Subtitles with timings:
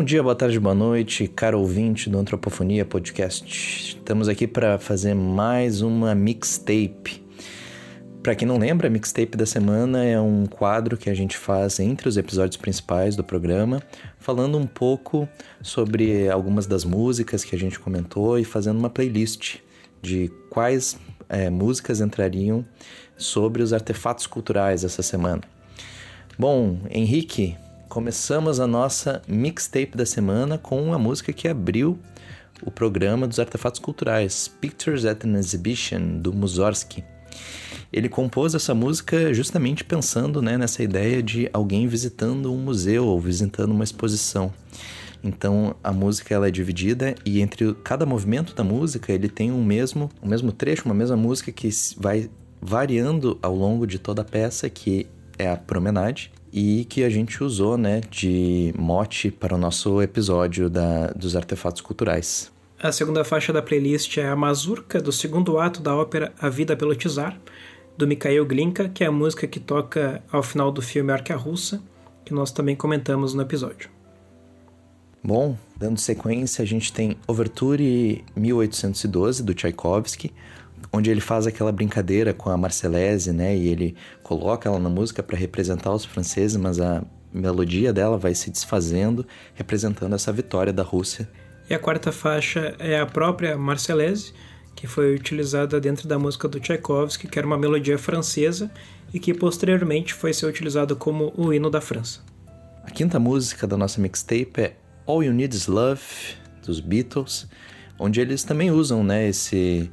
[0.00, 3.96] Bom dia, boa tarde, boa noite, caro ouvinte do Antropofonia Podcast.
[3.98, 7.22] Estamos aqui para fazer mais uma mixtape.
[8.22, 11.78] Para quem não lembra, a mixtape da semana é um quadro que a gente faz
[11.78, 13.82] entre os episódios principais do programa,
[14.18, 15.28] falando um pouco
[15.60, 19.56] sobre algumas das músicas que a gente comentou e fazendo uma playlist
[20.00, 20.98] de quais
[21.28, 22.64] é, músicas entrariam
[23.18, 25.42] sobre os artefatos culturais essa semana.
[26.38, 27.54] Bom, Henrique,
[27.90, 31.98] começamos a nossa mixtape da semana com uma música que abriu
[32.62, 37.02] o programa dos artefatos culturais, Pictures at an Exhibition, do Mussorgsky.
[37.92, 43.20] Ele compôs essa música justamente pensando né, nessa ideia de alguém visitando um museu ou
[43.20, 44.52] visitando uma exposição.
[45.20, 49.64] Então a música ela é dividida e entre cada movimento da música ele tem um
[49.64, 52.30] mesmo, um mesmo trecho, uma mesma música que vai
[52.62, 55.08] variando ao longo de toda a peça, que
[55.40, 60.68] é a promenade e que a gente usou né, de mote para o nosso episódio
[60.68, 62.52] da, dos artefatos culturais.
[62.82, 66.76] A segunda faixa da playlist é a Mazurka, do segundo ato da ópera A Vida
[66.76, 67.38] pelo Tsar,
[67.96, 71.82] do Mikhail Glinka, que é a música que toca ao final do filme Arca Russa,
[72.24, 73.90] que nós também comentamos no episódio.
[75.22, 80.32] Bom, dando sequência, a gente tem Overture 1812, do Tchaikovsky,
[80.92, 83.56] onde ele faz aquela brincadeira com a Marselese, né?
[83.56, 87.02] E ele coloca ela na música para representar os franceses, mas a
[87.32, 91.28] melodia dela vai se desfazendo, representando essa vitória da Rússia.
[91.68, 94.32] E a quarta faixa é a própria Marselese,
[94.74, 98.70] que foi utilizada dentro da música do Tchaikovsky, que era uma melodia francesa
[99.12, 102.20] e que posteriormente foi ser utilizada como o hino da França.
[102.82, 106.00] A quinta música da nossa mixtape é All You Need Is Love,
[106.64, 107.46] dos Beatles,
[107.98, 109.90] onde eles também usam né, esse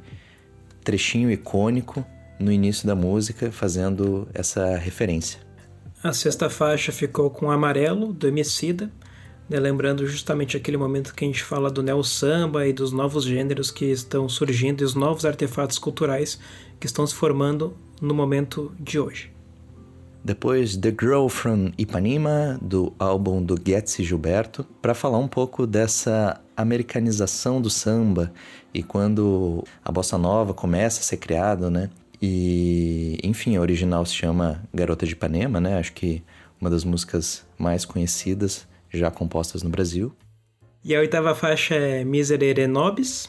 [0.88, 2.02] trechinho icônico
[2.40, 5.38] no início da música, fazendo essa referência.
[6.02, 8.90] A sexta faixa ficou com Amarelo, do Emicida,
[9.50, 13.24] né, lembrando justamente aquele momento que a gente fala do neo samba e dos novos
[13.24, 16.40] gêneros que estão surgindo e os novos artefatos culturais
[16.80, 19.30] que estão se formando no momento de hoje.
[20.24, 26.40] Depois The Girl from Ipanema, do álbum do Getz Gilberto, para falar um pouco dessa
[26.56, 28.32] americanização do samba
[28.74, 31.88] e quando a bossa nova começa a ser criada, né?
[32.20, 35.78] E, enfim, a original se chama Garota de Ipanema, né?
[35.78, 36.22] Acho que
[36.60, 40.12] uma das músicas mais conhecidas já compostas no Brasil.
[40.84, 43.28] E a oitava faixa é Miserere Nobis,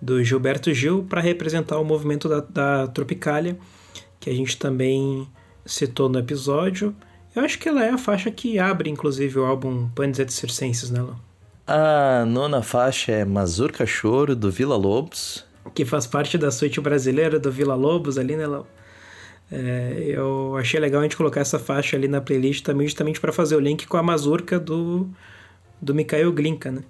[0.00, 3.58] do Gilberto Gil, para representar o movimento da, da Tropicália,
[4.18, 5.26] que a gente também
[5.64, 6.94] citou no episódio.
[7.34, 10.90] Eu acho que ela é a faixa que abre, inclusive, o álbum Panis et Circenses,
[10.90, 11.14] né, Lô?
[11.66, 15.44] A nona faixa é Mazurca Choro, do Vila Lobos.
[15.74, 18.66] Que faz parte da suíte brasileira do Vila Lobos ali, né, Lô?
[19.52, 23.32] É, eu achei legal a gente colocar essa faixa ali na playlist também, justamente para
[23.32, 25.08] fazer o link com a Mazurca do,
[25.80, 26.82] do Mikhail Glinka, né?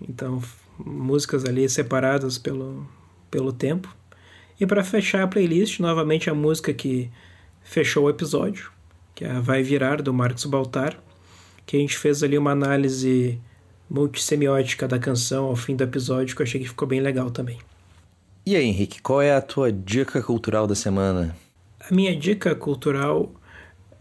[0.00, 0.42] Então,
[0.78, 2.86] músicas ali separadas pelo,
[3.30, 3.94] pelo tempo.
[4.60, 7.10] E para fechar a playlist, novamente a música que
[7.64, 8.70] fechou o episódio,
[9.14, 10.96] que é a Vai Virar, do Marcos Baltar,
[11.66, 13.40] que a gente fez ali uma análise
[13.90, 17.58] multissemiótica da canção ao fim do episódio, que eu achei que ficou bem legal também.
[18.46, 21.34] E aí, Henrique, qual é a tua dica cultural da semana?
[21.80, 23.32] A minha dica cultural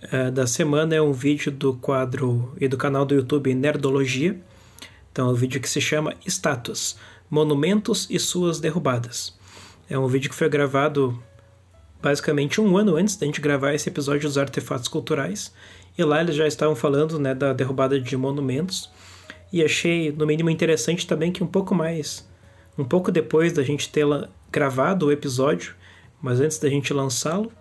[0.03, 4.37] uh, da semana é um vídeo do quadro e do canal do YouTube Nerdologia.
[5.11, 6.97] Então, é um vídeo que se chama Status:
[7.29, 9.33] Monumentos e Suas Derrubadas.
[9.89, 11.17] É um vídeo que foi gravado
[12.03, 15.53] basicamente um ano antes da gente gravar esse episódio dos artefatos culturais.
[15.97, 18.91] E lá eles já estavam falando né, da derrubada de monumentos.
[19.53, 22.27] E achei, no mínimo, interessante também que um pouco mais,
[22.77, 24.05] um pouco depois da gente ter
[24.51, 25.75] gravado o episódio,
[26.21, 27.51] mas antes da gente lançá-lo,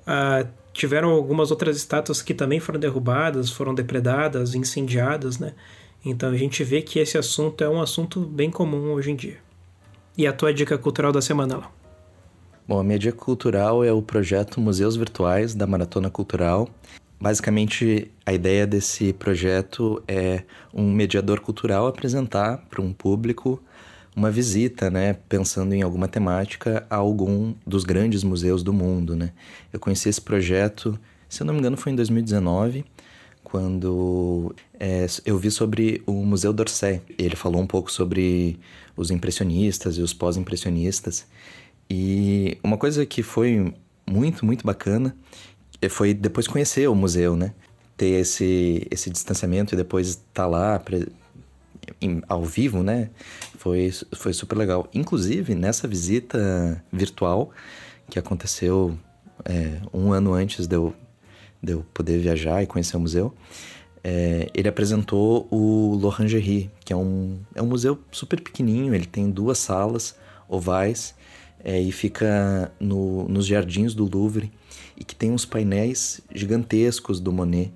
[0.00, 5.54] uh, tiveram algumas outras estátuas que também foram derrubadas, foram depredadas, incendiadas, né?
[6.04, 9.38] Então a gente vê que esse assunto é um assunto bem comum hoje em dia.
[10.16, 11.83] E a tua dica cultural da semana, lá?
[12.66, 16.66] Bom, a minha cultural é o projeto Museus Virtuais da Maratona Cultural.
[17.20, 23.62] Basicamente, a ideia desse projeto é um mediador cultural apresentar para um público
[24.16, 29.32] uma visita, né, pensando em alguma temática a algum dos grandes museus do mundo, né.
[29.70, 32.82] Eu conheci esse projeto, se eu não me engano, foi em 2019,
[33.42, 37.02] quando é, eu vi sobre o Museu d'Orsay.
[37.18, 38.58] Ele falou um pouco sobre
[38.96, 41.26] os impressionistas e os pós-impressionistas.
[41.88, 43.74] E uma coisa que foi
[44.06, 45.16] muito, muito bacana
[45.80, 47.52] eh, foi depois conhecer o museu, né?
[47.96, 50.82] Ter esse, esse distanciamento e depois estar tá lá
[52.00, 53.10] em, ao vivo, né?
[53.58, 54.88] Foi, foi super legal.
[54.94, 57.50] Inclusive, nessa visita virtual
[58.08, 58.98] que aconteceu
[59.44, 60.94] é, um ano antes de eu,
[61.62, 63.34] de eu poder viajar e conhecer o museu,
[64.02, 69.30] é, ele apresentou o L'Orangerie, que é um, é um museu super pequenininho, ele tem
[69.30, 70.14] duas salas
[70.46, 71.14] ovais
[71.64, 74.52] é, e fica no, nos jardins do Louvre
[74.96, 77.72] e que tem uns painéis gigantescos do Monet.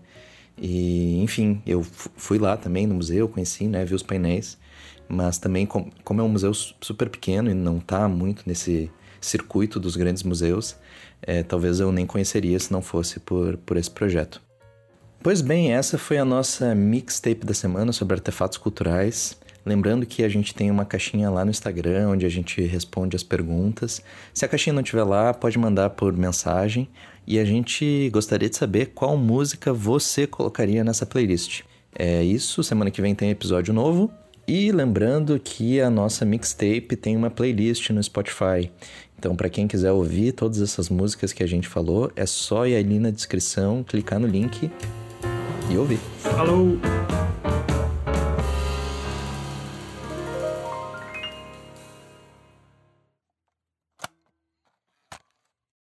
[0.60, 4.58] E, enfim, eu fui lá também no museu, conheci, né, vi os painéis,
[5.08, 8.90] mas também, com, como é um museu super pequeno e não está muito nesse
[9.20, 10.76] circuito dos grandes museus,
[11.22, 14.42] é, talvez eu nem conheceria se não fosse por, por esse projeto.
[15.20, 19.36] Pois bem, essa foi a nossa mixtape da semana sobre artefatos culturais.
[19.68, 23.22] Lembrando que a gente tem uma caixinha lá no Instagram onde a gente responde as
[23.22, 24.02] perguntas.
[24.32, 26.88] Se a caixinha não estiver lá, pode mandar por mensagem
[27.26, 31.64] e a gente gostaria de saber qual música você colocaria nessa playlist.
[31.94, 34.10] É isso, semana que vem tem episódio novo.
[34.46, 38.70] E lembrando que a nossa mixtape tem uma playlist no Spotify.
[39.18, 42.74] Então, para quem quiser ouvir todas essas músicas que a gente falou, é só ir
[42.74, 44.70] ali na descrição, clicar no link
[45.70, 45.98] e ouvir.
[46.20, 46.78] Falou!